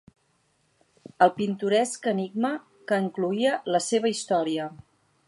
[1.25, 2.53] El pintoresc enigma
[2.93, 4.67] que encloïa la seva història.